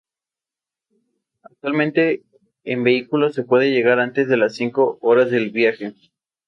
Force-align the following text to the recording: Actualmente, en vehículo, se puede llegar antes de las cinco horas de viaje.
Actualmente, 1.43 2.23
en 2.63 2.83
vehículo, 2.83 3.29
se 3.31 3.43
puede 3.43 3.69
llegar 3.69 3.99
antes 3.99 4.27
de 4.27 4.35
las 4.37 4.55
cinco 4.55 4.97
horas 5.01 5.29
de 5.29 5.47
viaje. 5.49 5.93